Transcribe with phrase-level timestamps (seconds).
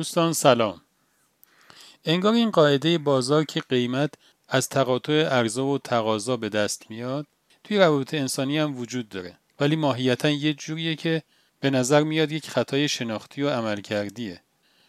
[0.00, 0.80] دوستان سلام.
[2.04, 4.14] انگار این قاعده بازار که قیمت
[4.48, 7.26] از تقاطع عرضه و تقاضا به دست میاد
[7.64, 9.36] توی روابط انسانی هم وجود داره.
[9.60, 11.22] ولی ماهیتا یه جوریه که
[11.60, 14.40] به نظر میاد یک خطای شناختی و عملکردیه.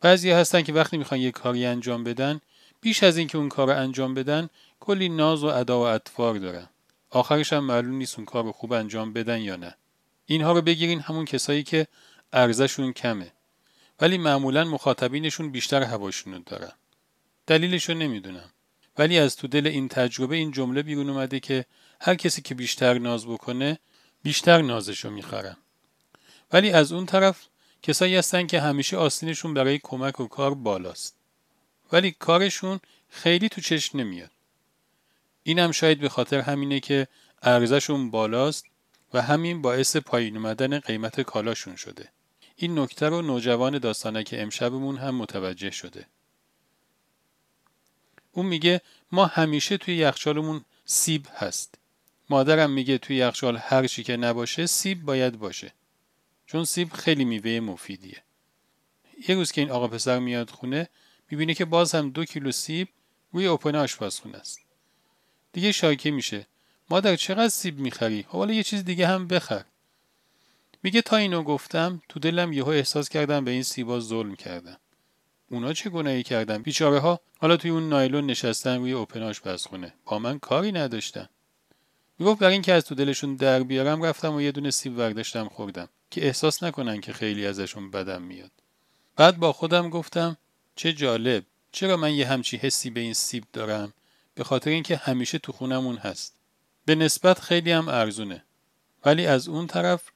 [0.00, 2.40] بعضی هستن که وقتی می‌خوان یک کاری انجام بدن
[2.80, 4.48] بیش از اینکه اون کار انجام بدن
[4.80, 6.68] کلی ناز و ادا و اطفار دارن.
[7.10, 9.74] آخرش هم معلوم نیست اون کار خوب انجام بدن یا نه.
[10.26, 11.86] اینها رو بگیرین همون کسایی که
[12.32, 13.32] ارزششون کمه.
[14.00, 16.72] ولی معمولا مخاطبینشون بیشتر هواشونو دارن.
[17.46, 18.50] دلیلش رو نمی‌دونم.
[18.98, 21.64] ولی از تو دل این تجربه این جمله بیرون اومده که
[22.00, 23.78] هر کسی که بیشتر ناز بکنه
[24.22, 25.56] بیشتر نازشو می‌خرن
[26.52, 27.46] ولی از اون طرف
[27.82, 31.16] کسایی هستن که همیشه آستینشون برای کمک و کار بالاست.
[31.92, 34.30] ولی کارشون خیلی تو چشم نمیاد.
[35.42, 37.08] این هم شاید به خاطر همینه که
[37.42, 38.64] ارزششون بالاست
[39.14, 42.08] و همین باعث پایین اومدن قیمت کالاشون شده.
[42.56, 46.06] این نکته رو نوجوان داستانک امشبمون هم متوجه شده.
[48.32, 48.80] اون میگه
[49.12, 51.74] ما همیشه توی یخچالمون سیب هست.
[52.30, 55.72] مادرم میگه توی یخچال هر چی که نباشه سیب باید باشه.
[56.46, 58.22] چون سیب خیلی میوه مفیدیه.
[59.28, 60.88] یه روز که این آقا پسر میاد خونه
[61.30, 62.88] می‌بینه که باز هم دو کیلو سیب
[63.32, 64.60] روی اوپن آشپزخونه است.
[65.52, 66.46] دیگه شاکه میشه.
[66.90, 69.64] مادر چقدر سیب می‌خری؟ حالا یه چیز دیگه هم بخر.
[70.82, 74.76] میگه تا اینو گفتم تو دلم یهو احساس کردم به این سیبا ظلم کردم.
[75.50, 80.18] اونا چه گناهی کردن؟ بیچاره ها حالا توی اون نایلون نشستن روی اوپن خونه با
[80.18, 81.28] من کاری نداشتن.
[82.18, 85.88] می‌گفت برای اینکه از تو دلشون در بیارم رفتم و یه دونه سیب ورداشتم خوردم
[86.10, 88.50] که احساس نکنن که خیلی ازشون بدم میاد.
[89.16, 90.36] بعد با خودم گفتم
[90.76, 91.44] چه جالب.
[91.72, 93.92] چرا من یه همچی حسی به این سیب دارم؟
[94.34, 96.36] به خاطر اینکه همیشه تو خونمون هست.
[96.84, 98.44] به نسبت خیلی هم ارزونه.
[99.04, 100.11] ولی از اون طرف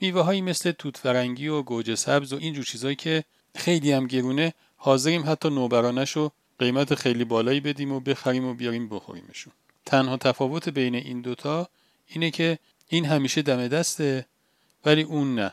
[0.00, 4.54] میوه هایی مثل توت فرنگی و گوجه سبز و اینجور چیزایی که خیلی هم گرونه
[4.76, 9.52] حاضریم حتی نوبرانش رو قیمت خیلی بالایی بدیم و بخریم و بیاریم بخوریمشون.
[9.86, 11.68] تنها تفاوت بین این دوتا
[12.06, 12.58] اینه که
[12.88, 14.26] این همیشه دم دسته
[14.84, 15.52] ولی اون نه.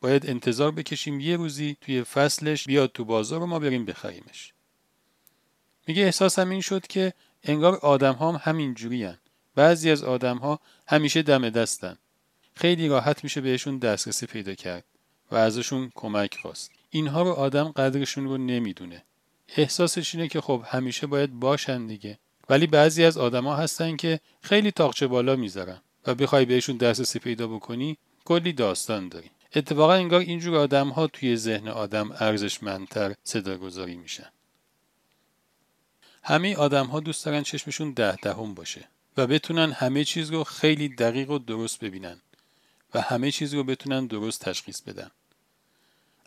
[0.00, 4.52] باید انتظار بکشیم یه روزی توی فصلش بیاد تو بازار و ما بریم بخریمش.
[5.86, 7.12] میگه احساسم این شد که
[7.42, 9.18] انگار آدم هم همین جوری هن.
[9.54, 11.98] بعضی از آدم ها همیشه دم دستن.
[12.54, 14.84] خیلی راحت میشه بهشون دسترسی پیدا کرد
[15.30, 16.70] و ازشون کمک خواست.
[16.90, 19.04] اینها رو آدم قدرشون رو نمی‌دونه.
[19.56, 22.18] احساسش اینه که خب همیشه باید باشن دیگه.
[22.48, 27.46] ولی بعضی از آدما هستن که خیلی تاقچه بالا می‌ذارن و بخوای بهشون دسترسی پیدا
[27.46, 29.30] بکنی کلی داستان داری.
[29.54, 34.28] اتفاقا انگار اینجور آدم ها توی ذهن آدم ارزشمندتر صدا گذاری میشن.
[36.22, 40.88] همه آدم ها دوست دارن چشمشون ده دهم باشه و بتونن همه چیز رو خیلی
[40.88, 42.20] دقیق و درست ببینن.
[42.94, 45.10] و همه چیز رو بتونن درست تشخیص بدن.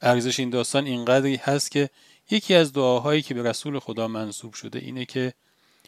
[0.01, 1.89] ارزش این داستان اینقدری هست که
[2.29, 5.33] یکی از دعاهایی که به رسول خدا منصوب شده اینه که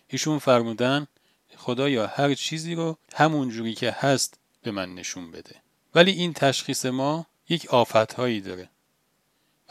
[0.08, 1.08] ایشون فرمودن
[1.56, 5.56] خدا یا هر چیزی رو همون جوری که هست به من نشون بده.
[5.96, 8.70] ولی این تشخیص ما یک آفتهایی داره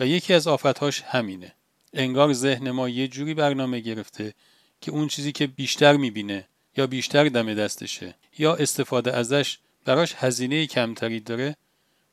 [0.01, 1.55] و یکی از آفتهاش همینه.
[1.93, 4.35] انگار ذهن ما یه جوری برنامه گرفته
[4.81, 10.67] که اون چیزی که بیشتر می‌بینه یا بیشتر دم دستشه یا استفاده ازش براش هزینه
[10.67, 11.57] کمتری داره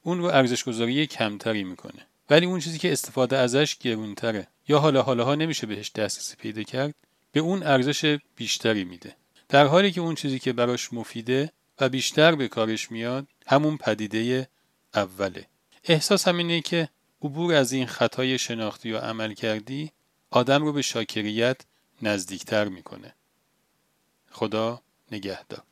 [0.04, 2.08] اون رو ارزش گذاری کمتری می‌کنه.
[2.30, 4.48] ولی اون چیزی که استفاده ازش گرونتره.
[4.68, 6.96] یا حالا حالاها نمیشه بهش دسترسی پیدا کرد
[7.32, 9.16] به اون ارزش بیشتری میده.
[9.50, 14.48] در حالی که اون چیزی که براش مفیده و بیشتر به کارش میاد همون پدیده
[14.96, 15.48] اوله.
[15.84, 16.90] احساس همینه که
[17.22, 19.92] عبور از این خطای شناختی و عمل کردی
[20.30, 21.62] آدم رو به شاکریت
[22.02, 23.14] نزدیکتر می‌کنه.
[24.32, 24.82] خدا
[25.12, 25.64] نگهدار.